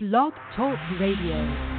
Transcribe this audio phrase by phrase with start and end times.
[0.00, 1.78] Blog Talk Radio.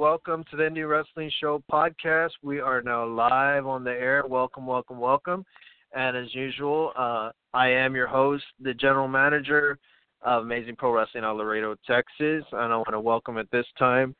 [0.00, 2.30] Welcome to the Indie Wrestling Show podcast.
[2.42, 4.24] We are now live on the air.
[4.26, 5.44] Welcome, welcome, welcome.
[5.94, 9.76] And as usual, uh, I am your host, the general manager
[10.22, 12.44] of Amazing Pro Wrestling out Laredo, Texas.
[12.50, 14.16] And I want to welcome at this time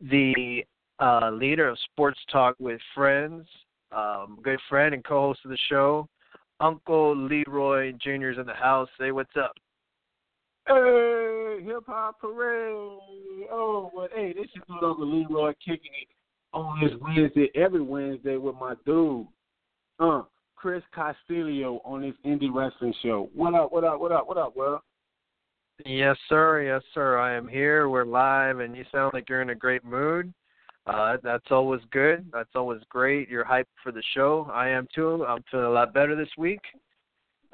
[0.00, 0.64] the
[1.00, 3.44] uh, leader of Sports Talk with Friends,
[3.90, 6.08] um, good friend and co host of the show,
[6.60, 8.30] Uncle Leroy Jr.
[8.30, 8.88] is in the house.
[9.00, 9.54] Say what's up.
[10.66, 12.98] Hey, hip hop parade.
[13.52, 16.08] Oh, but hey, this is good Uncle Leroy kicking it
[16.54, 19.26] on this Wednesday, every Wednesday with my dude,
[20.00, 20.22] uh,
[20.56, 23.28] Chris Castillo on this indie wrestling show.
[23.34, 24.82] What up, what up, what up, what up, well?
[25.84, 26.62] Yes, sir.
[26.62, 27.18] Yes, sir.
[27.18, 27.88] I am here.
[27.88, 30.32] We're live, and you sound like you're in a great mood.
[30.86, 32.24] Uh, that's always good.
[32.32, 33.28] That's always great.
[33.28, 34.48] You're hyped for the show.
[34.52, 35.26] I am too.
[35.26, 36.60] I'm feeling a lot better this week.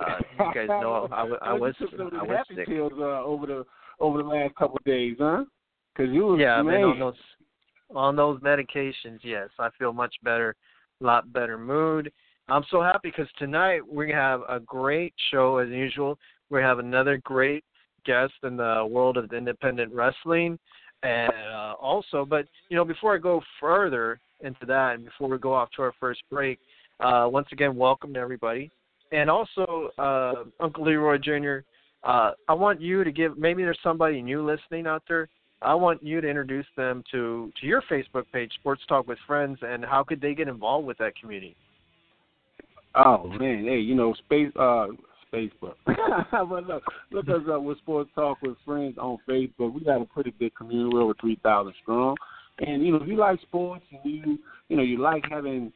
[0.01, 2.67] Uh, you guys know I, I, I was I was sick.
[2.67, 3.67] Pills, uh, over the
[3.99, 5.45] over the last couple of days, huh?
[5.95, 7.15] Because you was yeah, I've been on those
[7.95, 9.19] on those medications.
[9.23, 10.55] Yes, I feel much better,
[11.01, 12.11] a lot better mood.
[12.49, 16.19] I'm so happy because tonight we have a great show as usual.
[16.51, 17.65] We have another great
[18.05, 20.59] guest in the world of independent wrestling,
[21.03, 25.39] and uh, also, but you know, before I go further into that, and before we
[25.39, 26.59] go off to our first break,
[27.01, 28.71] uh, once again, welcome to everybody
[29.13, 31.59] and also uh, Uncle Leroy Jr.
[32.03, 33.37] Uh, I want you to give.
[33.37, 35.29] Maybe there's somebody new listening out there.
[35.63, 39.59] I want you to introduce them to to your Facebook page, Sports Talk with Friends,
[39.63, 41.57] and how could they get involved with that community?
[42.95, 44.87] Oh man, hey, you know, space uh
[45.33, 45.75] Facebook.
[45.87, 49.75] but look, look us up with Sports Talk with Friends on Facebook.
[49.75, 52.17] We got a pretty big community, we're over three thousand strong.
[52.59, 55.73] And you know, if you like sports and you you know you like having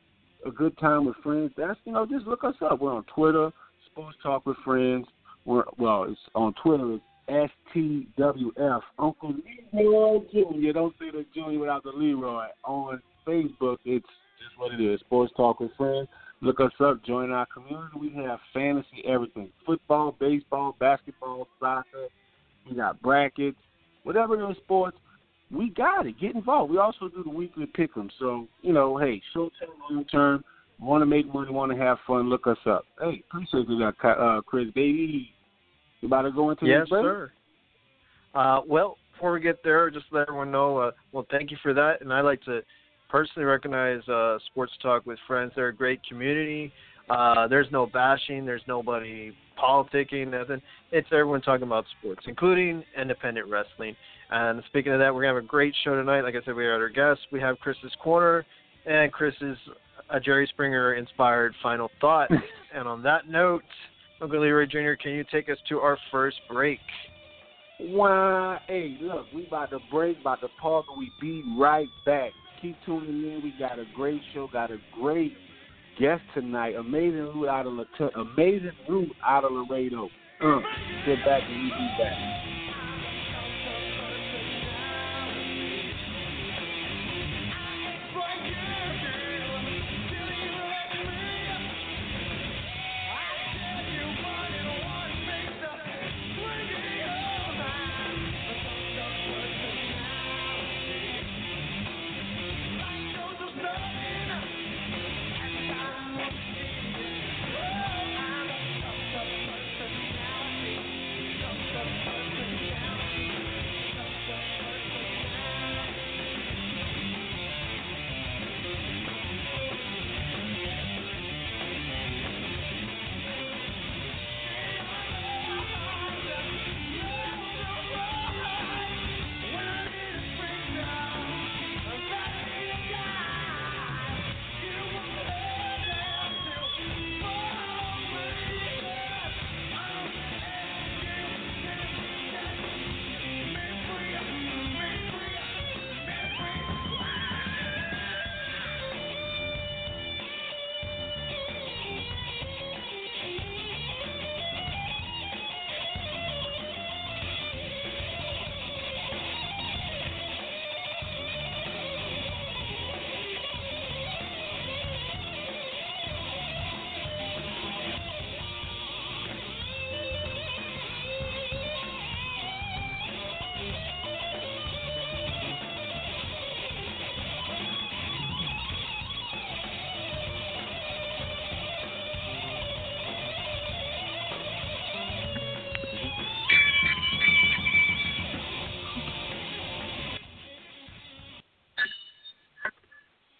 [0.46, 2.80] a good time with friends, that's you know just look us up.
[2.80, 3.50] We're on Twitter,
[3.90, 5.06] Sports Talk with Friends.
[5.44, 6.94] We're well, it's on Twitter.
[6.94, 9.34] It's STWF Uncle
[9.72, 10.72] Leroy Jr.
[10.72, 12.46] Don't say the Junior without the Leroy.
[12.64, 14.06] On Facebook, it's
[14.38, 15.00] just what it is.
[15.00, 16.08] Sports Talk with Friends.
[16.40, 17.02] Look us up.
[17.04, 17.96] Join our community.
[17.98, 22.08] We have fantasy everything: football, baseball, basketball, soccer.
[22.68, 23.58] We got brackets,
[24.02, 24.96] whatever is sports.
[25.54, 26.18] We got it.
[26.20, 26.72] Get involved.
[26.72, 28.10] We also do the weekly pick'em.
[28.18, 30.44] So you know, hey, short term, long term.
[30.80, 31.50] Want to make money?
[31.50, 32.28] Want to have fun?
[32.28, 32.84] Look us up.
[33.00, 34.66] Hey, appreciate you, uh, Chris.
[34.74, 35.30] Baby,
[36.00, 37.04] you about to go into yes, this break?
[37.04, 37.32] sir.
[38.34, 40.78] Uh, well, before we get there, just let everyone know.
[40.78, 42.60] Uh, well, thank you for that, and I'd like to
[43.08, 45.52] personally recognize uh, Sports Talk with Friends.
[45.54, 46.72] They're a great community.
[47.08, 48.44] Uh, there's no bashing.
[48.44, 50.30] There's nobody politicking.
[50.30, 50.60] Nothing.
[50.90, 53.94] It's everyone talking about sports, including independent wrestling.
[54.30, 56.22] And speaking of that, we're gonna have a great show tonight.
[56.22, 57.24] Like I said, we had our guests.
[57.30, 58.44] We have Chris's corner
[58.86, 59.56] and Chris's
[60.10, 62.30] a Jerry Springer inspired final thought.
[62.74, 63.64] and on that note,
[64.20, 66.80] Uncle Leroy Jr., can you take us to our first break?
[67.78, 68.60] Why?
[68.66, 72.30] Hey, look, we about to break, about to pause, but we be right back.
[72.62, 73.42] Keep tuning in.
[73.42, 75.32] We got a great show, got a great
[75.98, 76.76] guest tonight.
[76.76, 77.74] Amazing Rude out of
[78.14, 80.08] amazing Rude out of Laredo.
[80.40, 80.60] Uh,
[81.06, 82.53] sit back and we be back.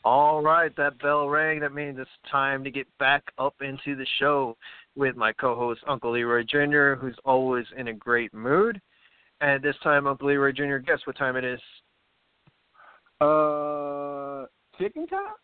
[0.04, 1.60] All right, that bell rang.
[1.60, 4.54] That means it's time to get back up into the show
[4.94, 8.80] with my co-host Uncle Leroy Jr., who's always in a great mood.
[9.40, 11.60] And this time, Uncle Leroy Jr., guess what time it is?
[13.18, 14.44] Uh,
[14.78, 15.34] chicken time.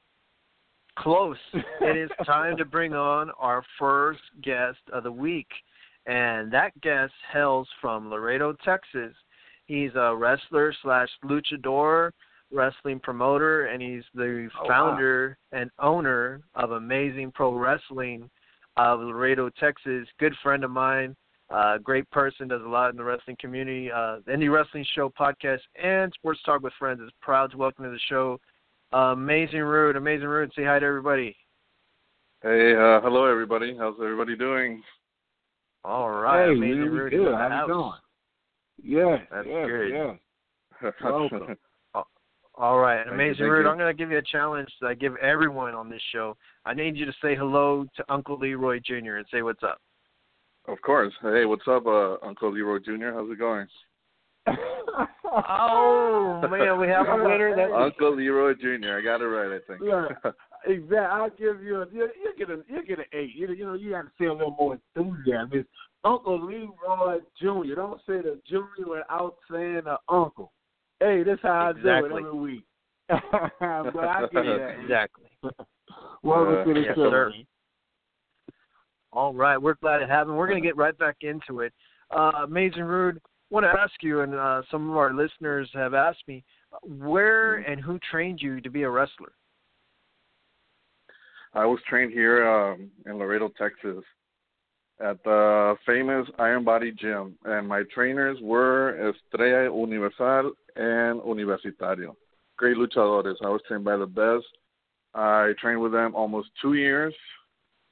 [0.98, 1.38] Close.
[1.80, 5.48] it is time to bring on our first guest of the week,
[6.04, 9.14] and that guest hails from Laredo, Texas.
[9.64, 12.10] He's a wrestler slash luchador
[12.50, 18.28] wrestling promoter, and he's the Oh, founder and owner of Amazing Pro Wrestling
[18.76, 20.06] of Laredo, Texas.
[20.18, 21.14] Good friend of mine,
[21.50, 23.90] uh, great person, does a lot in the wrestling community.
[23.90, 27.84] Uh, the Indie Wrestling Show podcast and Sports Talk with Friends is proud to welcome
[27.84, 28.40] to the show
[28.92, 29.96] uh, Amazing Rude.
[29.96, 31.36] Amazing Rude, say hi to everybody.
[32.42, 33.76] Hey, uh, hello everybody.
[33.78, 34.82] How's everybody doing?
[35.84, 37.10] All right, hey, Amazing man, Rude.
[37.12, 37.34] good.
[37.34, 37.68] How house.
[37.68, 37.92] you doing?
[38.82, 39.88] Yeah, That's yeah, good.
[39.90, 40.90] yeah.
[41.04, 41.56] Welcome.
[42.60, 43.70] All right, Thank Amazing thank Rude, you.
[43.70, 46.36] I'm going to give you a challenge that I give everyone on this show.
[46.66, 49.16] I need you to say hello to Uncle Leroy Jr.
[49.16, 49.80] and say what's up.
[50.68, 51.14] of course.
[51.22, 53.12] Hey, what's up, uh, Uncle Leroy Jr.?
[53.14, 53.66] How's it going?
[55.32, 57.54] Oh man, we have a winner.
[57.54, 58.98] That Uncle Leroy Jr.
[58.98, 59.80] I got it right, I think.
[59.84, 60.30] Yeah.
[60.66, 60.98] Exactly.
[60.98, 63.30] I'll give you a you you get a you get an eight.
[63.34, 65.50] You you know you got to say a little more enthusiasm.
[65.52, 65.68] It's
[66.04, 67.76] Uncle Leroy Jr.
[67.76, 70.52] Don't say the Junior without saying the Uncle.
[71.00, 72.22] Hey, this how I do Exactly.
[72.22, 72.64] it every week.
[73.08, 74.76] but I get that.
[74.82, 75.24] exactly.
[76.22, 77.10] Welcome Uh, to the yes, show.
[77.10, 77.32] sir.
[79.12, 80.36] All right, we're glad to have him.
[80.36, 81.72] We're going to get right back into it.
[82.10, 86.22] Uh, Amazing Rude, want to ask you, and uh, some of our listeners have asked
[86.28, 86.44] me,
[86.82, 89.32] where and who trained you to be a wrestler?
[91.54, 94.04] I was trained here um, in Laredo, Texas,
[95.00, 102.14] at the famous Iron Body Gym, and my trainers were Estrella Universal and Universitario.
[102.56, 103.36] Great luchadores.
[103.42, 104.46] I was trained by the best
[105.14, 107.14] I trained with them almost two years,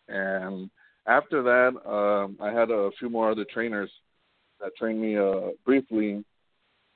[0.08, 0.70] and
[1.06, 3.90] after that, um, I had a few more other trainers
[4.60, 6.22] that trained me uh, briefly,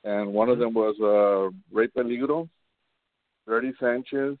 [0.03, 2.47] and one of them was uh, Ray Peligro,
[3.47, 4.37] Dirty Sanchez,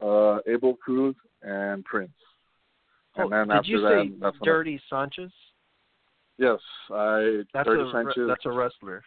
[0.00, 2.12] uh, Abel Cruz, and Prince.
[3.16, 5.30] And oh, then did after you that, say that's Dirty Sanchez?
[6.38, 6.58] Yes,
[6.90, 8.28] I That's Dirty a Sanchez.
[8.28, 9.02] that's a wrestler.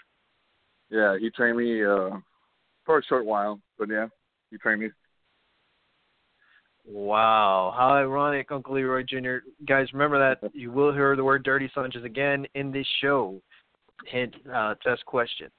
[0.89, 2.09] Yeah, he trained me uh,
[2.85, 4.07] for a short while, but yeah,
[4.49, 4.89] he trained me.
[6.87, 9.45] Wow, how ironic, Uncle Leroy Jr.
[9.67, 13.39] Guys, remember that you will hear the word "dirty Sanchez" again in this show.
[14.07, 15.51] Hint, uh, test question.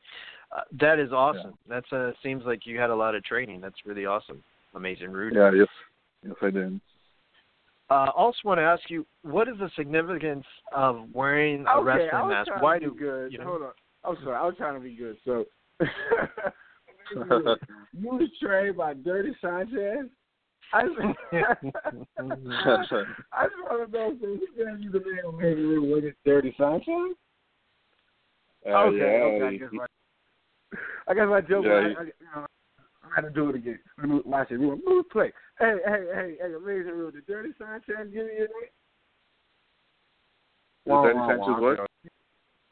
[0.51, 1.55] Uh, that is awesome.
[1.69, 3.61] That's uh, seems like you had a lot of training.
[3.61, 4.43] That's really awesome.
[4.75, 5.37] Amazing, Rudy.
[5.37, 5.69] Yeah, yes,
[6.27, 6.81] yes, I did.
[7.91, 12.21] Uh, also, want to ask you, what is the significance of wearing a okay, I
[12.21, 12.51] wrestling mask?
[12.61, 13.33] Why do good?
[13.33, 13.45] you know?
[13.45, 13.73] Hold on.
[14.05, 14.37] I'm sorry.
[14.37, 15.17] I was trying to be good.
[15.25, 15.45] So,
[15.81, 17.45] you
[18.01, 20.07] was trained by Dirty Sanchez.
[20.73, 20.99] I just,
[21.33, 21.55] I
[22.79, 26.55] just want to know, so who gave you the name of maybe was it Dirty
[26.57, 27.17] Sanchez?
[28.65, 29.45] Uh, okay, yeah, okay.
[29.45, 29.87] I he- guess my,
[31.09, 31.65] I guess my joke.
[31.67, 32.47] Yeah, I, he- I, you know,
[33.03, 33.81] I had to do it again.
[33.99, 34.61] Let me watch it.
[34.61, 35.33] Move play.
[35.61, 37.15] Hey, hey, hey, hey, amazing Rude.
[37.15, 38.71] Did Dirty Sanchez give you your name?
[40.87, 41.81] Is Dirty Sanchez what?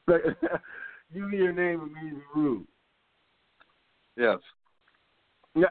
[1.12, 2.66] Give me your name, Amazing Rude.
[4.16, 4.38] Yes.
[5.54, 5.66] Yeah.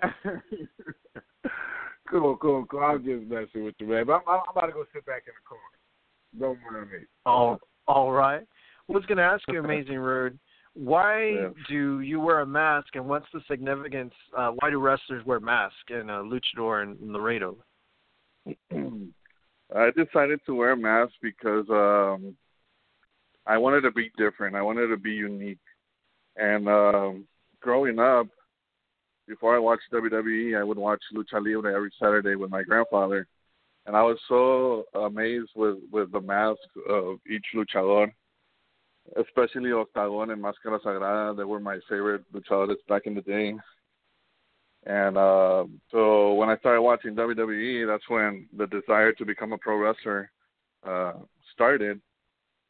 [2.09, 2.79] cool, cool, cool.
[2.81, 4.05] I'm just messing with you, man.
[4.05, 5.63] But I'm, I'm about to go sit back in the corner.
[6.38, 7.05] Don't mind me.
[7.25, 7.57] Oh,
[7.88, 8.41] all right.
[8.41, 10.38] I was going to ask you, Amazing Rude,
[10.77, 11.50] why Yeah.
[11.67, 14.13] do you wear a mask, and what's the significance?
[14.36, 17.57] Uh, why do wrestlers wear masks in uh, Luchador and Laredo?
[19.75, 22.38] I decided to wear a mask because um
[23.46, 24.55] I wanted to be different.
[24.55, 25.60] I wanted to be unique.
[26.38, 27.27] And um
[27.60, 28.27] growing up,
[29.27, 33.27] before I watched WWE, I would watch Lucha Libre every Saturday with my grandfather.
[33.86, 38.12] And I was so amazed with with the mask of each luchador,
[39.15, 41.35] especially Octagon and Máscara Sagrada.
[41.35, 43.55] They were my favorite luchadores back in the day.
[44.85, 49.57] And uh, so when I started watching WWE, that's when the desire to become a
[49.57, 50.31] pro wrestler
[50.87, 51.13] uh,
[51.53, 51.99] started.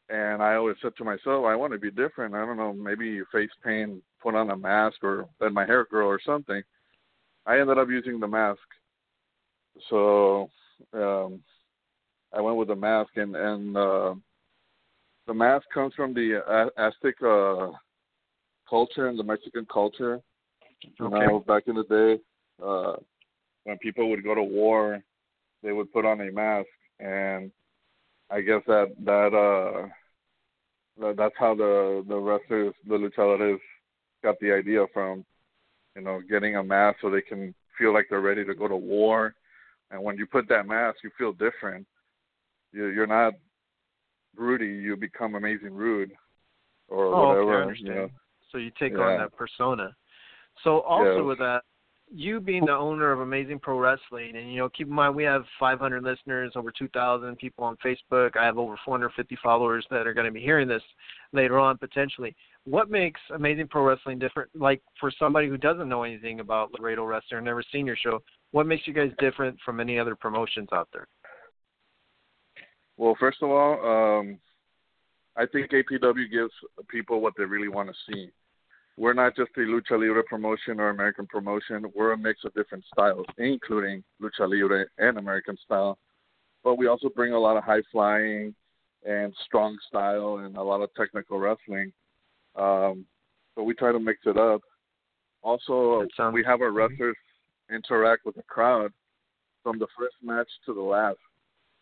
[0.10, 2.34] And I always said to myself, I want to be different.
[2.34, 6.08] I don't know, maybe face paint, put on a mask, or let my hair grow,
[6.08, 6.62] or something.
[7.46, 8.60] I ended up using the mask.
[9.90, 10.50] So
[10.94, 11.42] um,
[12.34, 14.16] I went with the mask, and and uh,
[15.28, 17.72] the mask comes from the A- Aztec uh,
[18.68, 20.22] culture and the Mexican culture.
[20.82, 21.26] You Okay.
[21.26, 22.20] know, back in the day,
[22.64, 22.96] uh,
[23.66, 25.02] when people would go to war,
[25.62, 26.68] they would put on a mask,
[27.00, 27.52] and
[28.30, 29.88] I guess that that uh,
[31.00, 33.60] that, that's how the the wrestlers, the luchadores,
[34.24, 35.26] got the idea from.
[35.96, 38.76] You know, getting a mask so they can feel like they're ready to go to
[38.76, 39.34] war,
[39.90, 41.88] and when you put that mask, you feel different.
[42.72, 43.34] You, you're not
[44.38, 46.12] Rudy, you become amazing rude,
[46.88, 47.62] or Oh, okay, I whatever.
[47.64, 47.88] understand.
[47.88, 48.10] you know.
[48.52, 49.04] So you take Yeah.
[49.04, 49.96] on that persona.
[50.64, 51.22] So also Yeah.
[51.22, 51.64] with that,
[52.10, 55.24] you being the owner of Amazing Pro Wrestling, and you know, keep in mind we
[55.24, 58.38] have 500 listeners, over 2,000 people on Facebook.
[58.38, 60.84] I have over 450 followers that are going to be hearing this
[61.34, 62.34] later on potentially.
[62.64, 64.50] What makes Amazing Pro Wrestling different?
[64.56, 68.24] Like for somebody who doesn't know anything about Laredo Wrestling or never seen your show,
[68.52, 71.08] what makes you guys different from any other promotions out there?
[72.98, 74.40] Well, first of all, um,
[75.36, 76.52] I think APW gives
[76.90, 78.32] people what they really want to see.
[78.98, 81.86] We're not just a lucha libre promotion or American promotion.
[81.96, 86.00] We're a mix of different styles, including lucha libre and American style.
[86.64, 88.56] But we also bring a lot of high flying
[89.06, 91.94] and strong style and a lot of technical wrestling.
[92.56, 93.06] Um,
[93.54, 94.62] so we try to mix it up.
[95.44, 97.16] Also, we have our wrestlers
[97.72, 98.92] interact with the crowd
[99.62, 101.20] from the first match to the last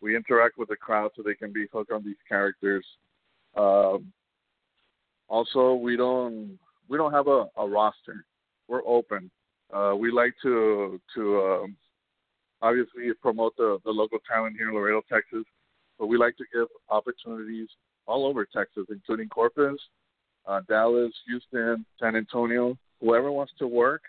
[0.06, 2.86] we interact with the crowd so they can be hooked on these characters.
[3.56, 4.12] Um,
[5.28, 6.56] also, we don't
[6.88, 8.24] we don't have a, a roster.
[8.68, 9.28] We're open.
[9.74, 11.76] Uh, we like to to um,
[12.62, 15.44] obviously promote the, the local talent here in Laredo, Texas,
[15.98, 17.68] but we like to give opportunities
[18.06, 19.80] all over Texas, including Corpus,
[20.46, 22.78] uh, Dallas, Houston, San Antonio.
[23.00, 24.02] Whoever wants to work,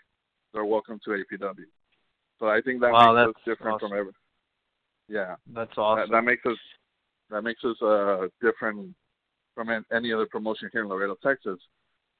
[0.54, 1.66] they're welcome to APW.
[2.38, 3.88] So I think that Wow, makes us that's different awesome.
[3.88, 4.12] from every.
[5.08, 6.10] Yeah, That's awesome.
[6.10, 6.56] that makes us
[7.30, 8.94] that makes us uh different
[9.54, 11.58] from any other promotion here in Laredo, Texas.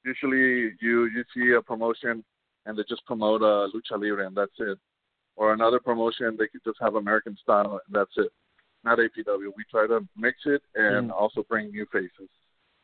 [0.05, 2.23] Usually, you you see a promotion
[2.65, 4.77] and they just promote uh, lucha libre and that's it,
[5.35, 8.31] or another promotion they could just have American style and that's it.
[8.83, 9.51] Not APW.
[9.55, 11.13] We try to mix it and Mm.
[11.13, 12.29] also bring new faces.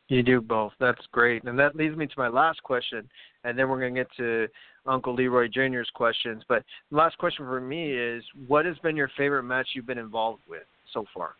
[0.08, 0.72] You do both.
[0.78, 1.42] That's great.
[1.44, 3.08] And that leads me to my last question,
[3.44, 4.46] and then we're going to get to
[4.86, 6.44] Uncle Leroy Jr.'s questions.
[6.48, 9.98] But the last question for me is what has been your favorite match you've been
[9.98, 11.34] involved with so far?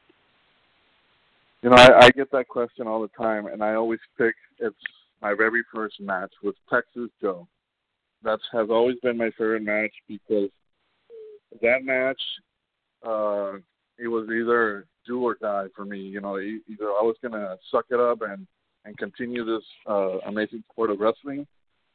[1.62, 4.76] You know, I, I get that question all the time, and I always pick it's
[5.22, 7.46] my very first match with Texas Joe.
[8.24, 10.50] That has always been my favorite match because
[11.62, 12.20] that match,
[13.06, 13.58] uh,
[13.98, 16.00] it was either do or die for me.
[16.00, 18.46] You know, either I was gonna suck it up and
[18.86, 21.46] and continue this uh, amazing sport of wrestling,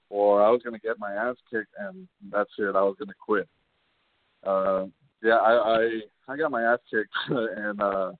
[0.09, 2.75] or I was going to get my ass kicked and that's it.
[2.75, 3.47] I was going to quit.
[4.45, 4.85] Uh,
[5.23, 8.11] yeah, I, I I got my ass kicked and uh,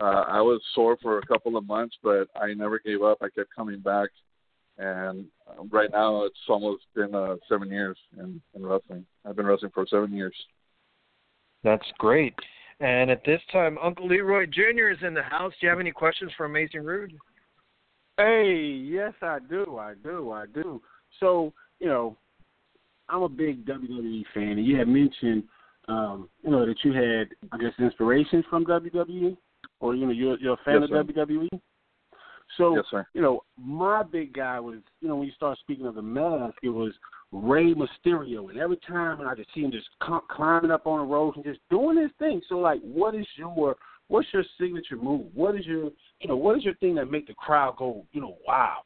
[0.00, 3.18] uh, I was sore for a couple of months, but I never gave up.
[3.22, 4.08] I kept coming back,
[4.76, 5.26] and
[5.70, 9.06] right now it's almost been uh, seven years in, in wrestling.
[9.24, 10.34] I've been wrestling for seven years.
[11.62, 12.34] That's great.
[12.80, 14.90] And at this time, Uncle Leroy Jr.
[14.90, 15.52] is in the house.
[15.60, 17.16] Do you have any questions for Amazing Rude?
[18.16, 19.78] Hey, yes, I do.
[19.78, 20.30] I do.
[20.32, 20.80] I do.
[21.20, 22.16] So, you know,
[23.08, 25.44] I'm a big WWE fan, and you had mentioned,
[25.88, 29.36] um, you know, that you had, I guess, inspirations from WWE,
[29.80, 31.24] or you know, you're you're a fan yes, of sir.
[31.24, 31.48] WWE.
[32.56, 33.06] So, yes, sir.
[33.14, 36.54] you know, my big guy was, you know, when you start speaking of the mask,
[36.62, 36.92] it was
[37.32, 39.88] Rey Mysterio, and every time I just see him just
[40.28, 42.40] climbing up on the ropes and just doing his thing.
[42.48, 43.76] So, like, what is your
[44.08, 45.26] what's your signature move?
[45.34, 45.90] What is your
[46.24, 48.78] you know what is your thing that make the crowd go you know wow?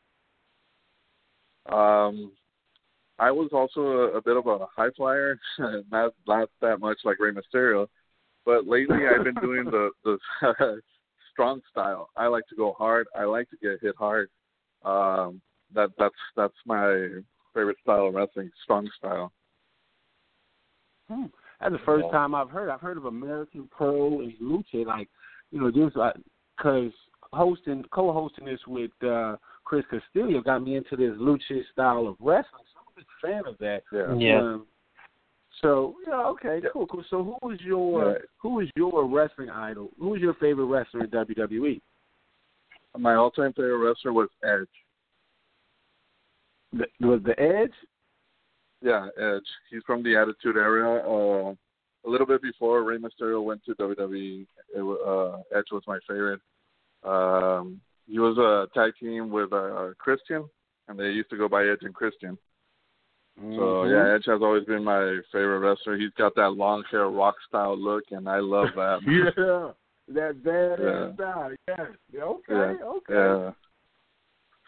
[1.69, 2.33] Um,
[3.19, 5.39] I was also a, a bit of a high flyer,
[5.91, 7.87] not not that much like Rey Mysterio,
[8.45, 10.19] but lately I've been doing the the
[11.33, 12.11] strong style.
[12.17, 13.07] I like to go hard.
[13.17, 14.31] I like to get hit hard.
[14.85, 15.41] Um,
[15.75, 17.09] that that's that's my
[17.55, 19.33] favorite style of wrestling, strong style.
[21.09, 21.27] Hmm.
[21.61, 22.69] That's the first time I've heard.
[22.69, 25.09] I've heard of American Pro and Lucha, like
[25.53, 25.97] you know, just
[26.57, 26.93] because
[27.33, 32.65] hosting, co-hosting this with uh Chris Castillo got me into this lucha style of wrestling.
[32.73, 33.83] So I'm a big fan of that.
[33.93, 34.15] Yeah.
[34.17, 34.41] Yeah.
[34.41, 34.67] Um,
[35.63, 37.05] so yeah, okay, cool, cool.
[37.11, 38.19] So who was your Yeah.
[38.39, 39.91] who is your wrestling idol?
[39.99, 41.11] Who was your favorite wrestler in?
[41.11, 41.81] WWE?
[42.97, 44.67] My all-time favorite wrestler was Edge.
[46.73, 47.73] The, was the Edge?
[48.83, 49.47] Yeah, Edge.
[49.71, 50.99] He's from the Attitude Era.
[51.01, 51.55] Uh,
[52.07, 55.99] a little bit before Rey Mysterio went to WWE, it, wa- uh, Edge was my
[56.09, 56.41] favorite.
[57.05, 60.49] Um, he was a tag team with uh, Christian,
[60.89, 62.39] and they used to go by Edge and Christian.
[63.37, 63.91] So Mhm.
[63.91, 65.97] yeah, Edge has always been my favorite wrestler.
[65.97, 69.01] He's got that long hair rock style look, and I love that.
[70.09, 71.15] yeah, that bad Yeah.
[71.15, 71.55] style.
[71.69, 71.97] Yes.
[72.11, 72.77] Yeah, Okay.
[72.81, 72.85] Yeah.
[72.85, 73.15] Okay.
[73.15, 73.53] Yeah.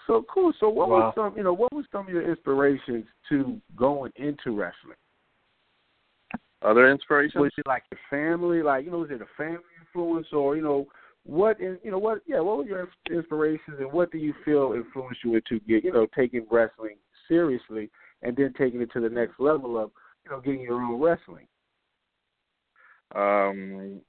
[0.07, 0.53] So cool.
[0.61, 0.97] So what Wow.
[1.07, 4.97] was some you know what was some of your inspirations to going into wrestling?
[6.62, 7.40] Other inspirations?
[7.40, 8.62] Was it like your family?
[8.62, 10.87] Like you know, was it a family influence or you know
[11.25, 11.61] what?
[11.61, 12.23] in- You know what?
[12.27, 12.41] Yeah.
[12.41, 16.07] What were your inspirations and what do you feel influenced you into get you know
[16.15, 16.97] taking wrestling
[17.29, 17.91] seriously
[18.23, 19.91] and then taking it to the next level of
[20.25, 21.47] you know getting your own wrestling?
[23.15, 24.01] Um,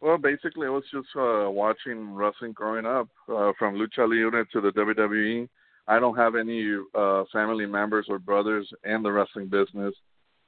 [0.00, 4.60] well, basically, I was just uh, watching wrestling growing up, uh, from Lucha Libre to
[4.60, 5.48] the WWE.
[5.88, 9.94] I don't have any uh, family members or brothers in the wrestling business.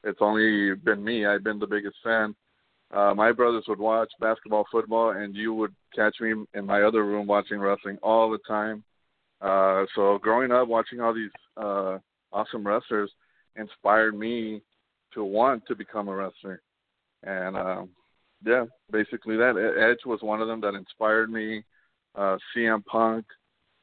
[0.04, 1.26] It's only been me.
[1.26, 2.34] I've been the biggest fan.
[2.92, 7.04] Uh, my brothers would watch basketball, football, and you would catch me in my other
[7.04, 8.82] room watching wrestling all the time.
[9.40, 11.98] Uh, so growing up watching all these uh,
[12.32, 13.10] awesome wrestlers
[13.56, 14.60] inspired me
[15.14, 16.62] to want to become a wrestler.
[17.22, 17.90] And um,
[18.44, 21.62] yeah, basically that Edge was one of them that inspired me.
[22.16, 23.24] Uh, CM Punk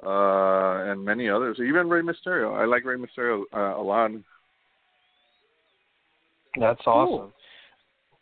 [0.06, 2.60] uh, and many others, even Rey Mysterio.
[2.60, 4.12] I like Rey Mysterio uh, a lot.
[6.60, 7.32] That's awesome.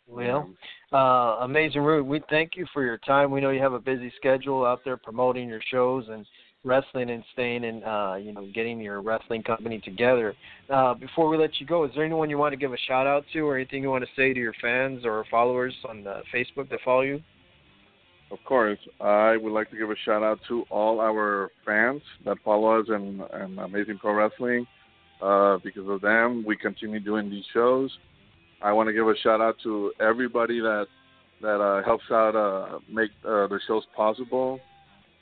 [0.06, 0.50] Well,
[0.92, 3.30] uh, Amazing Rude, we thank you for your time.
[3.30, 6.26] We know you have a busy schedule out there promoting your shows and
[6.64, 10.34] wrestling and staying and uh, you know getting your wrestling company together.
[10.68, 13.06] Uh, before we let you go, is there anyone you want to give a shout
[13.06, 16.20] out to, or anything you want to say to your fans or followers on uh,
[16.34, 17.22] Facebook that follow you?
[18.32, 22.36] Of course, I would like to give a shout out to all our fans that
[22.44, 24.66] follow us in, in Amazing Pro Wrestling.
[25.22, 27.90] Uh, because of them, we continue doing these shows.
[28.62, 30.86] I want to give a shout out to everybody that
[31.42, 34.58] that uh, helps out uh, make uh, the shows possible,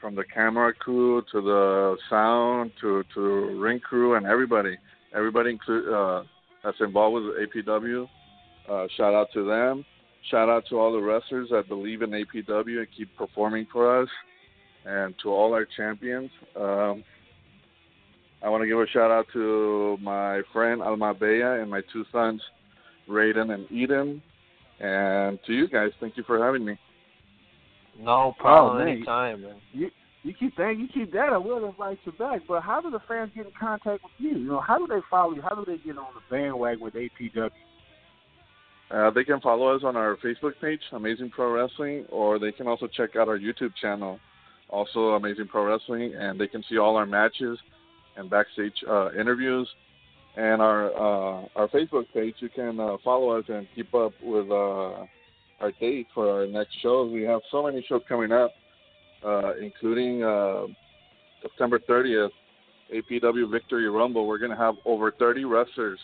[0.00, 3.20] from the camera crew to the sound to to
[3.60, 4.76] ring crew and everybody.
[5.14, 6.22] Everybody uh,
[6.62, 8.08] that's involved with APW.
[8.68, 9.84] Uh, shout out to them.
[10.30, 14.08] Shout out to all the wrestlers that believe in APW and keep performing for us,
[14.84, 16.30] and to all our champions.
[16.56, 17.04] Um,
[18.42, 22.04] I want to give a shout out to my friend Alma Bea and my two
[22.12, 22.42] sons,
[23.08, 24.22] Raiden and Eden,
[24.80, 25.90] and to you guys.
[26.00, 26.78] Thank you for having me.
[27.98, 28.78] No problem.
[28.78, 28.96] man.
[28.96, 29.56] Anytime, man.
[29.72, 29.90] You
[30.24, 32.40] you keep that, you keep that, I will invite you back.
[32.48, 34.30] But how do the fans get in contact with you?
[34.30, 35.42] You know, how do they follow you?
[35.42, 37.50] How do they get on the bandwagon with APW?
[38.90, 42.66] Uh, they can follow us on our Facebook page, Amazing Pro Wrestling, or they can
[42.66, 44.18] also check out our YouTube channel,
[44.70, 47.58] also Amazing Pro Wrestling, and they can see all our matches
[48.16, 49.68] and backstage uh, interviews.
[50.36, 54.50] And our uh, our Facebook page, you can uh, follow us and keep up with
[54.50, 55.06] uh,
[55.60, 57.12] our date for our next shows.
[57.12, 58.50] We have so many shows coming up,
[59.24, 60.66] uh, including uh,
[61.42, 62.30] September 30th,
[62.92, 64.26] APW Victory Rumble.
[64.26, 66.00] We're going to have over 30 wrestlers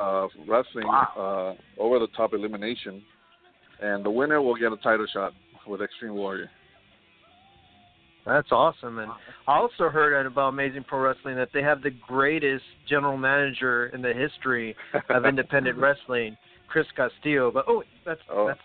[0.00, 1.56] uh, wrestling Wow.
[1.78, 3.02] uh, over the top elimination,
[3.82, 5.32] and the winner will get a title shot
[5.66, 6.50] with Extreme Warrior.
[8.26, 8.98] That's awesome.
[9.00, 9.10] And
[9.46, 14.00] I also heard about Amazing Pro Wrestling that they have the greatest general manager in
[14.00, 14.74] the history
[15.10, 16.36] of independent wrestling,
[16.68, 17.50] Chris Castillo.
[17.50, 18.46] But oh, that's Oh.
[18.48, 18.60] that's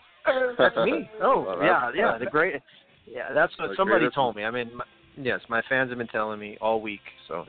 [0.58, 1.10] that's me.
[1.22, 2.56] Oh, Well, yeah, yeah, the great.
[3.06, 4.44] Yeah, that's what somebody greatest- told me.
[4.46, 4.86] I mean, my,
[5.18, 7.02] yes, my fans have been telling me all week.
[7.28, 7.46] So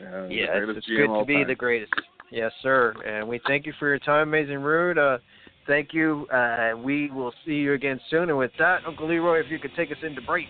[0.00, 1.46] Yeah, yeah, it's, it's good to be time.
[1.48, 1.92] the greatest.
[2.30, 2.92] Yes, sir.
[3.06, 4.98] And we thank you for your time, Amazing Rude.
[4.98, 5.18] Uh,
[5.66, 6.26] thank you.
[6.32, 8.28] Uh, we will see you again soon.
[8.30, 10.48] And with that, Uncle Leroy, if you could take us into break.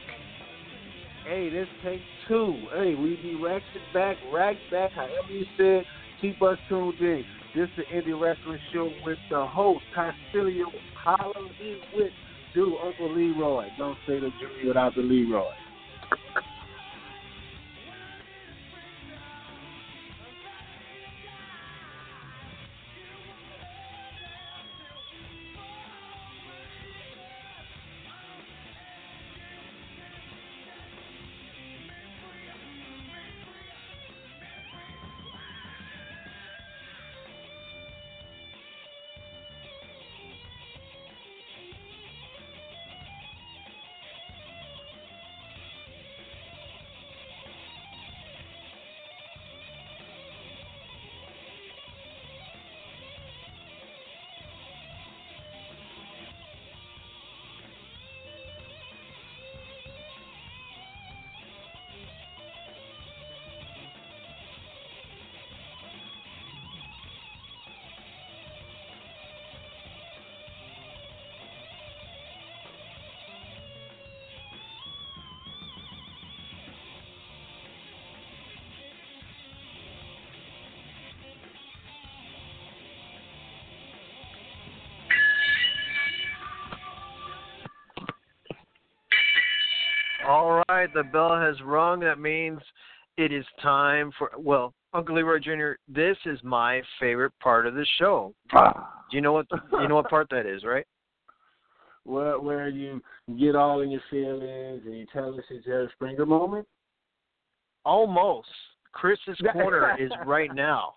[1.27, 2.55] Hey, this take two.
[2.73, 5.85] Hey, we be racked back, racked back, however you said.
[6.21, 7.25] Keep us tuned in.
[7.55, 10.67] This is the Indie Wrestling Show with the host, Castillo.
[11.03, 11.49] Holler
[11.95, 12.13] with
[12.55, 13.67] do Uncle Leroy.
[13.77, 15.51] Don't say the Junior without the Leroy.
[90.27, 92.01] All right, the bell has rung.
[92.01, 92.61] That means
[93.17, 95.73] it is time for well, Uncle Leroy Jr.
[95.89, 98.35] This is my favorite part of the show.
[98.53, 99.05] Ah.
[99.11, 100.87] Do you know what you know what part that is, right?
[102.05, 103.03] Where where you
[103.39, 106.67] get all in your feelings and you tell us it's Springer moment.
[107.85, 108.49] Almost.
[108.93, 110.95] Chris's corner is right now.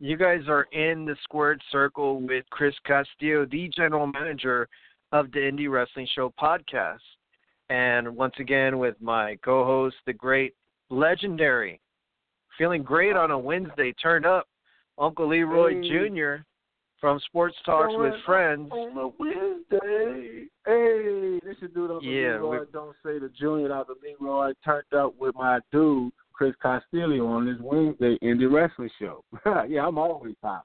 [0.00, 4.68] You guys are in the squared circle with Chris Castillo, the general manager
[5.12, 6.98] of the Indie Wrestling Show podcast.
[7.68, 10.54] And once again, with my co host, the great,
[10.88, 11.80] legendary,
[12.58, 14.46] feeling great on a Wednesday, turned up,
[14.98, 15.88] Uncle Leroy Hey.
[16.08, 16.34] Jr.
[17.00, 18.70] from Sports Talks with Friends.
[18.72, 20.46] on a Wednesday.
[20.64, 22.60] Hey, this is dude the Yeah, Leroy.
[22.60, 24.52] we- Don't say the junior out the Leroy.
[24.64, 29.24] Turned up with my dude Chris Castillo on this Wednesday indie wrestling show.
[29.68, 30.64] yeah, I'm always hot.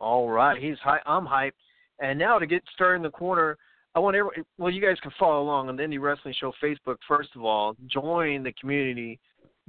[0.00, 1.02] All right, he's hype.
[1.06, 1.52] I'm hyped.
[2.00, 3.56] And now to get started in the corner,
[3.98, 4.44] I want everyone.
[4.58, 6.98] Well, you guys can follow along on the Indie Wrestling Show Facebook.
[7.08, 9.18] First of all, join the community,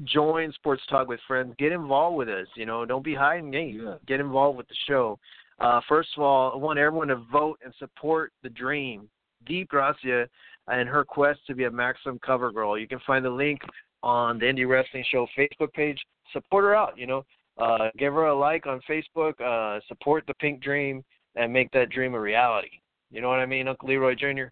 [0.03, 1.55] join Sports Talk with Friends.
[1.57, 2.45] Get involved with us.
[2.55, 3.81] You know, don't be hiding game.
[3.83, 3.95] Yeah.
[4.05, 5.17] Get involved with the show.
[5.59, 9.09] Uh, first of all, I want everyone to vote and support the dream,
[9.47, 10.29] Deep Gracia,
[10.67, 12.77] and her quest to be a Maxim Cover Girl.
[12.77, 13.59] You can find the link
[14.03, 15.97] on the Indie Wrestling Show Facebook page.
[16.33, 16.95] Support her out.
[16.99, 17.25] You know,
[17.57, 19.41] uh, give her a like on Facebook.
[19.41, 21.03] Uh, support the Pink Dream
[21.35, 22.69] and make that dream a reality.
[23.11, 24.49] You know what I mean, Uncle Leroy Jr.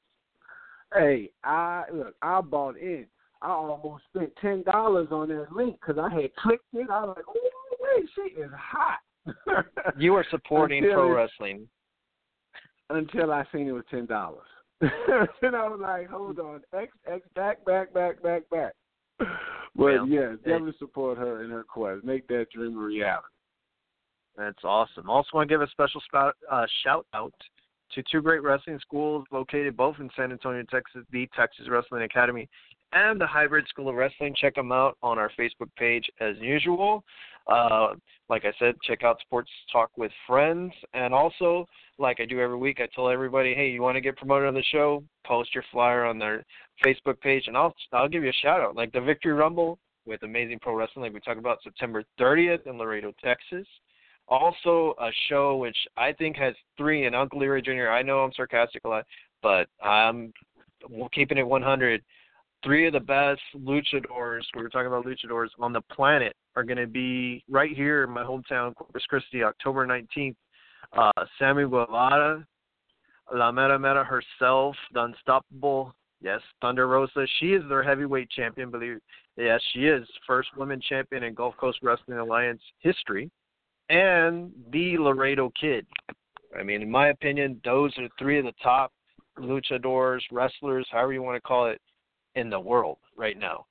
[0.93, 2.15] Hey, I look.
[2.22, 3.06] I bought in.
[3.41, 6.89] I almost spent ten dollars on that link because I had clicked it.
[6.89, 9.00] I was like, "Oh wait, she is hot."
[9.98, 11.67] You are supporting Until pro it's- wrestling.
[12.89, 14.48] until I seen it was ten dollars.
[14.82, 18.74] and I was like, hold on, X X back back back back back.
[19.20, 19.28] But
[19.76, 22.04] Well, yeah, definitely support her in her quest.
[22.06, 23.26] Make that dream a reality.
[24.38, 25.10] That's awesome.
[25.10, 27.34] Also, want to give a special spout, uh, shout out
[27.93, 32.50] to two great wrestling schools located both in San Antonio, Texas, the Texas Wrestling Academy
[32.93, 34.36] and the Hybrid School of Wrestling.
[34.39, 37.04] Check them out on our Facebook page as usual.
[37.47, 37.93] Uh,
[38.30, 40.73] like I said, check out Sports Talk with Friends.
[40.93, 41.65] And also,
[41.97, 44.54] like I do every week, I tell everybody, hey, you want to get promoted on
[44.54, 45.04] the show?
[45.26, 46.43] Post your flyer on their
[46.86, 48.76] Facebook page, and I'll I'll give you a shout out.
[48.76, 52.78] Like the Victory Rumble with Amazing Pro Wrestling, like we talked about September 30th in
[52.78, 53.67] Laredo, Texas.
[54.30, 57.90] Also, a show which I think has three, and Uncle Leroy Jr.
[57.90, 59.06] I know I'm sarcastic a lot,
[59.42, 60.34] but I'm
[61.13, 62.04] keeping it 100.
[62.63, 66.78] Three of the best luchadors, we were talking about luchadors on the planet, are going
[66.78, 70.36] to be right here in my hometown, Corpus Christi, October 19th.
[70.94, 72.46] Uh, Sammy Guevara,
[73.34, 77.26] La Mera Mera herself, the Unstoppable, yes, Thunder Rosa.
[77.40, 79.00] She is their heavyweight champion, believe
[79.38, 83.30] Yes, she is first women champion in Gulf Coast Wrestling Alliance history
[83.89, 85.86] and the Laredo Kid.
[86.58, 88.91] I mean, in my opinion, those are three of the top
[89.39, 91.82] luchadors, wrestlers, however you want to call it,
[92.36, 93.65] in the world right now.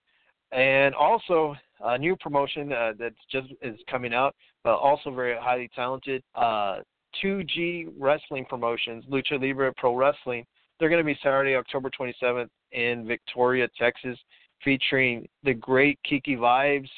[0.53, 5.71] And also a new promotion uh, that's just is coming out, but also very highly
[5.75, 6.23] talented.
[6.35, 6.79] Uh,
[7.23, 10.45] 2G Wrestling Promotions, Lucha Libre Pro Wrestling.
[10.79, 14.19] They're going to be Saturday, October 27th in Victoria, Texas,
[14.63, 16.91] featuring the great Kiki Vibes,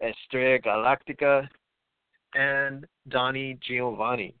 [0.00, 1.48] Estrella Galactica,
[2.36, 4.34] and Donnie Giovanni.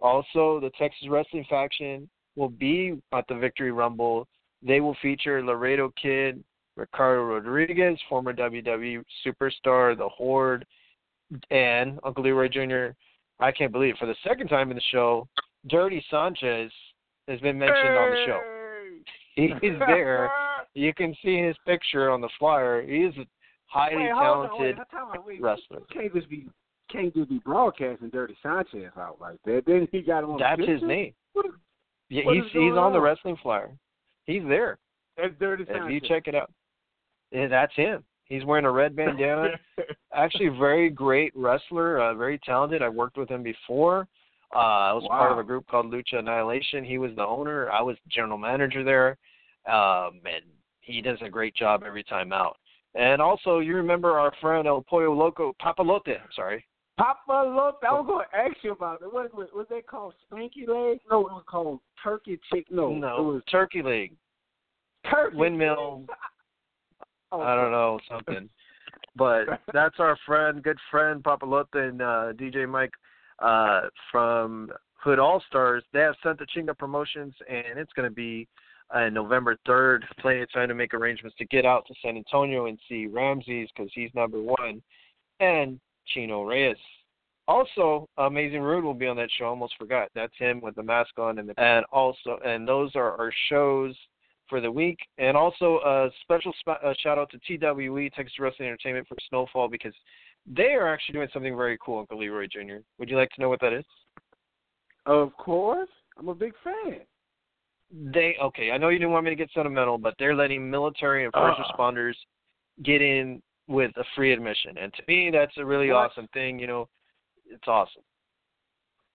[0.00, 4.26] Also, the Texas Wrestling faction will be at the Victory Rumble.
[4.62, 6.42] They will feature Laredo Kid,
[6.76, 10.66] Ricardo Rodriguez, former WWE superstar, The Horde,
[11.50, 12.94] and Uncle Leroy Jr.
[13.40, 13.98] I can't believe it.
[13.98, 15.28] For the second time in the show,
[15.68, 16.70] Dirty Sanchez
[17.28, 17.96] has been mentioned hey!
[17.96, 18.40] on the show.
[19.36, 20.30] He's there.
[20.74, 22.82] you can see his picture on the flyer.
[22.82, 23.26] He is a
[23.66, 25.80] highly wait, talented on, wait, wrestler.
[25.92, 26.46] Can't just be
[26.90, 29.62] can't just be broadcasting Dirty Sanchez out like that.
[29.66, 31.12] Then he got him on That's his name.
[31.32, 31.46] What,
[32.08, 33.70] yeah, he's he's on, on the wrestling flyer.
[34.24, 34.78] He's there.
[35.16, 35.82] That's Dirty Sanchez.
[35.86, 36.50] If you check it out,
[37.30, 38.04] yeah, that's him.
[38.26, 39.50] He's wearing a red bandana.
[40.14, 42.82] Actually, very great wrestler, uh, very talented.
[42.82, 44.08] I worked with him before.
[44.54, 45.18] Uh, I was wow.
[45.18, 46.84] part of a group called Lucha Annihilation.
[46.84, 47.70] He was the owner.
[47.70, 49.18] I was general manager there,
[49.66, 50.44] um, and
[50.80, 52.56] he does a great job every time out.
[52.94, 56.16] And also, you remember our friend El Pollo Loco Papalote.
[56.36, 56.64] Sorry,
[56.98, 57.74] Papalote.
[57.86, 59.12] I was going to ask you about it.
[59.12, 60.14] What was, was that called?
[60.30, 61.00] Spanky leg?
[61.10, 62.66] No, it was called turkey chick.
[62.70, 64.14] No, no, it was turkey leg.
[65.10, 66.04] Turkey windmill.
[67.32, 68.48] oh, I don't know something,
[69.16, 72.92] but that's our friend, good friend Papa Papalote and uh, DJ Mike
[73.40, 75.82] uh, from Hood All Stars.
[75.92, 78.46] They have Santa Chinga Promotions, and it's going to be
[78.94, 80.02] uh, November 3rd.
[80.20, 83.68] Plenty of time to make arrangements to get out to San Antonio and see Ramses
[83.74, 84.80] because he's number one,
[85.40, 86.76] and Chino Reyes.
[87.46, 89.44] Also, Amazing Rude will be on that show.
[89.46, 90.08] Almost forgot.
[90.14, 93.94] That's him with the mask on, and the, and also and those are our shows
[94.48, 94.98] for the week.
[95.18, 99.68] And also a special sp- uh, shout out to TWE Texas Wrestling Entertainment for Snowfall
[99.68, 99.92] because
[100.46, 102.76] they are actually doing something very cool, Uncle Leroy Jr.
[102.98, 103.84] Would you like to know what that is?
[105.06, 105.88] Of course,
[106.18, 107.00] I'm a big fan.
[107.92, 108.70] They okay.
[108.70, 111.60] I know you didn't want me to get sentimental, but they're letting military and first
[111.60, 111.62] uh.
[111.62, 112.14] responders
[112.82, 116.10] get in with a free admission, and to me, that's a really what?
[116.10, 116.58] awesome thing.
[116.58, 116.88] You know,
[117.46, 118.02] it's awesome.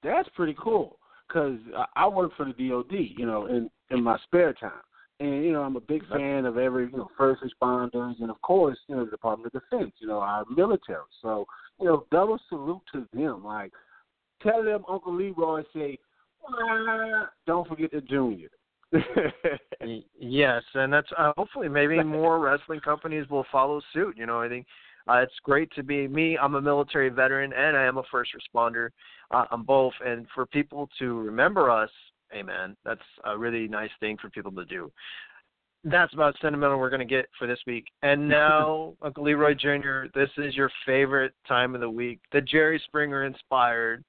[0.03, 1.59] That's pretty cool because
[1.95, 4.71] I work for the DoD, you know, in in my spare time,
[5.19, 8.41] and you know I'm a big fan of every you know first responders, and of
[8.41, 10.99] course you know the Department of Defense, you know our military.
[11.21, 11.45] So
[11.79, 13.43] you know double salute to them.
[13.43, 13.71] Like
[14.41, 15.97] tell them Uncle Leroy say,
[16.47, 18.49] ah, don't forget the junior.
[20.19, 24.17] Yes, and that's uh, hopefully maybe more wrestling companies will follow suit.
[24.17, 24.65] You know, I think
[25.07, 26.37] uh, it's great to be me.
[26.37, 28.89] I'm a military veteran and I am a first responder.
[29.31, 31.89] Uh, I'm both, and for people to remember us,
[32.33, 32.75] amen.
[32.85, 34.91] That's a really nice thing for people to do.
[35.85, 37.85] That's about sentimental we're going to get for this week.
[38.01, 42.81] And now, Uncle Leroy Jr., this is your favorite time of the week, the Jerry
[42.85, 44.03] Springer inspired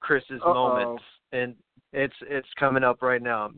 [0.00, 0.54] Chris's Uh-oh.
[0.54, 1.02] moments,
[1.32, 1.54] and
[1.92, 3.50] it's it's coming up right now.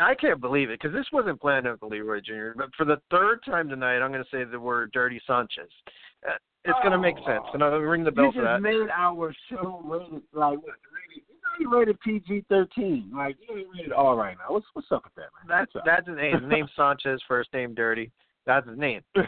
[0.00, 2.50] I can't believe it because this wasn't planned, Uncle Leroy Jr.
[2.56, 5.70] But for the third time tonight, I'm going to say the word "Dirty Sanchez."
[6.28, 6.32] Uh,
[6.64, 8.60] It's going to make sense, and I'll ring the bell you for just that.
[8.60, 10.74] made our show rated like what?
[10.92, 13.12] Rated, you know, you rated PG-13.
[13.12, 14.52] Like you ain't rated R right now.
[14.54, 15.48] What's what's up with that, man?
[15.48, 16.66] That's that's his name.
[16.66, 17.22] His Sanchez.
[17.26, 18.10] First name Dirty.
[18.50, 19.02] That's his name.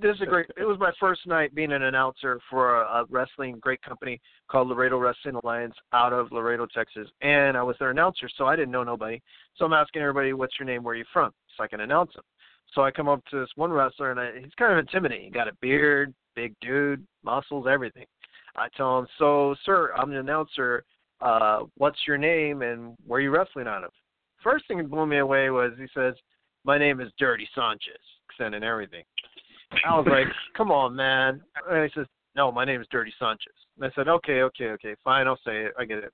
[0.00, 0.46] This is a great.
[0.56, 4.68] It was my first night being an announcer for a, a wrestling great company called
[4.68, 8.70] Laredo Wrestling Alliance out of Laredo, Texas, and I was their announcer, so I didn't
[8.70, 9.20] know nobody.
[9.56, 10.82] So I'm asking everybody, "What's your name?
[10.82, 12.22] Where are you from?" So I can announce them.
[12.72, 15.26] So I come up to this one wrestler, and I, he's kind of intimidating.
[15.26, 18.06] He got a beard, big dude, muscles, everything.
[18.56, 20.84] I tell him, "So, sir, I'm an announcer.
[21.20, 23.92] Uh, what's your name and where are you wrestling out of?"
[24.42, 26.14] First thing that blew me away was he says,
[26.64, 29.04] "My name is Dirty Sanchez." Accent and everything.
[29.86, 30.26] I was like,
[30.56, 34.08] "Come on, man!" And he says, "No, my name is Dirty Sanchez." And I said,
[34.08, 35.26] "Okay, okay, okay, fine.
[35.26, 35.72] I'll say it.
[35.78, 36.12] I get it."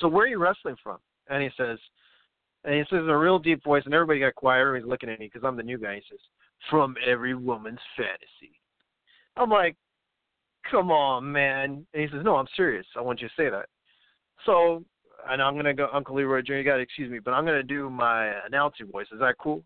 [0.00, 0.98] So where are you wrestling from?
[1.28, 1.78] And he says,
[2.64, 4.60] and he says in a real deep voice, and everybody got quiet.
[4.60, 5.96] Everybody's looking at me because I'm the new guy.
[5.96, 6.20] He says,
[6.70, 8.60] "From every woman's fantasy."
[9.36, 9.76] I'm like,
[10.70, 12.86] "Come on, man!" And he says, "No, I'm serious.
[12.96, 13.66] I want you to say that."
[14.44, 14.84] So,
[15.28, 16.54] and I'm gonna go, Uncle Leroy Jr.
[16.54, 19.06] You got to excuse me, but I'm gonna do my announcing voice.
[19.12, 19.64] Is that cool?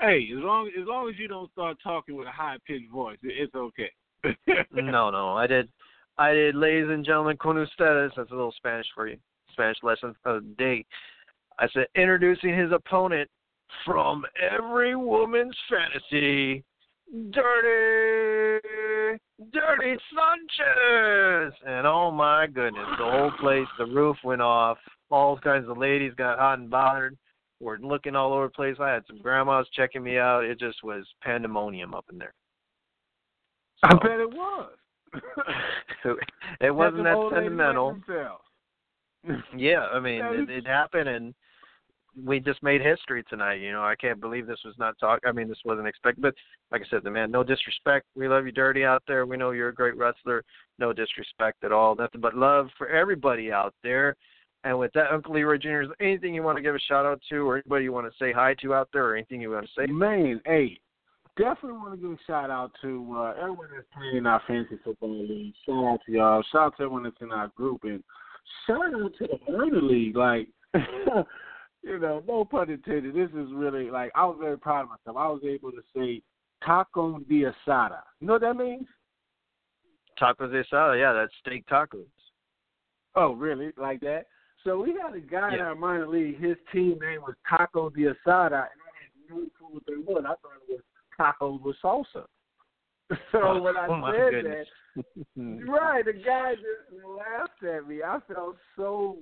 [0.00, 3.18] Hey, as long as long as you don't start talking with a high pitched voice,
[3.22, 3.90] it's okay.
[4.72, 5.68] no, no, I did,
[6.16, 8.12] I did, ladies and gentlemen, con ustedes.
[8.16, 9.18] That's a little Spanish for you,
[9.52, 10.86] Spanish lesson of the day.
[11.58, 13.28] I said introducing his opponent
[13.84, 16.64] from every woman's fantasy,
[17.30, 18.60] Dirty,
[19.52, 21.54] Dirty Sanchez.
[21.66, 24.78] And oh my goodness, the whole place, the roof went off.
[25.10, 27.18] All kinds of ladies got hot and bothered.
[27.60, 28.76] Were looking all over the place.
[28.80, 30.44] I had some grandmas checking me out.
[30.44, 32.32] It just was pandemonium up in there.
[33.80, 34.70] So, I bet it was.
[36.60, 37.98] it wasn't that sentimental.
[39.56, 41.34] yeah, I mean, it, it happened, and
[42.24, 43.60] we just made history tonight.
[43.60, 45.20] You know, I can't believe this was not talk.
[45.26, 46.22] I mean, this wasn't expected.
[46.22, 46.34] But
[46.70, 48.06] like I said, the man, no disrespect.
[48.14, 49.26] We love you, Dirty, out there.
[49.26, 50.44] We know you're a great wrestler.
[50.78, 51.94] No disrespect at all.
[51.94, 54.16] Nothing but love for everybody out there.
[54.64, 57.06] And with that, Uncle Leroy Jr., is there anything you want to give a shout
[57.06, 59.50] out to, or anybody you want to say hi to out there, or anything you
[59.50, 59.90] want to say?
[59.90, 60.78] Man, hey,
[61.38, 64.78] definitely want to give a shout out to uh, everyone that's playing in our fantasy
[64.84, 65.54] football league.
[65.64, 66.42] Shout out to y'all.
[66.52, 68.02] Shout out to everyone that's in our group, and
[68.66, 70.16] shout out to the minor league.
[70.16, 70.48] Like.
[71.82, 73.14] you know, no pun intended.
[73.14, 75.16] This is really like I was very proud of myself.
[75.16, 76.22] I was able to say
[76.64, 78.00] taco de asada.
[78.20, 78.86] You know what that means?
[80.20, 82.04] Tacos de asada, yeah, that's steak tacos.
[83.14, 83.72] Oh, really?
[83.76, 84.26] Like that?
[84.64, 85.54] So we had a guy yeah.
[85.54, 86.40] in our minor league.
[86.40, 90.20] His team name was Taco de Asada, and I had no clue what they were.
[90.20, 90.80] I thought it was
[91.18, 92.26] tacos with salsa.
[93.32, 94.68] So when I oh said goodness.
[94.94, 95.02] that,
[95.68, 98.02] right, the guy just laughed at me.
[98.04, 99.18] I felt so,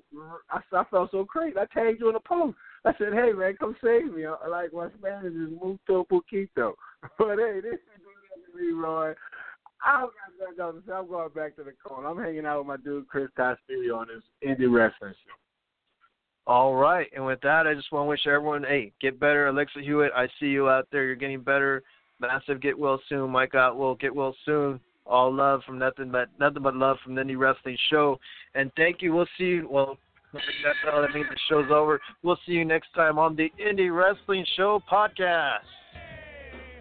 [0.50, 1.56] I, I felt so crazy.
[1.56, 2.56] I tagged you in a post.
[2.84, 6.74] I said, "Hey man, come save me!" I, like my Spanish is mucho poquito.
[7.18, 7.80] But hey, this is
[8.54, 9.10] Leroy.
[9.10, 9.14] I'm going
[9.84, 10.08] I'm
[10.56, 12.08] going back to the corner.
[12.08, 15.34] I'm hanging out with my dude Chris Castillo on his indie wrestling show.
[16.46, 19.48] All right, and with that, I just want to wish everyone, hey, get better.
[19.48, 21.04] Alexa Hewitt, I see you out there.
[21.04, 21.82] You're getting better.
[22.20, 23.30] Maxim, get well soon.
[23.30, 24.80] Mike Otwell, get well soon.
[25.06, 28.18] All love from nothing but nothing but love from the Indie Wrestling Show.
[28.54, 29.14] And thank you.
[29.14, 29.68] We'll see you.
[29.70, 29.98] Well,
[30.32, 30.44] that's
[30.92, 32.00] all that means the show's over.
[32.22, 35.60] We'll see you next time on the Indie Wrestling Show podcast.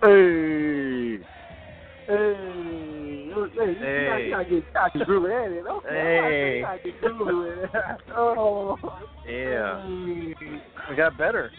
[0.01, 1.23] Hey.
[2.07, 2.66] Hey.
[3.45, 3.73] Hey.
[3.73, 4.25] hey.
[4.25, 5.65] You gotta get, got groovy at it.
[5.65, 5.89] Okay.
[5.89, 6.63] Hey.
[6.63, 8.01] I gotta get groovy with it.
[8.15, 8.77] Oh.
[9.27, 9.81] Yeah.
[9.83, 10.61] Hey.
[10.89, 11.51] We got better.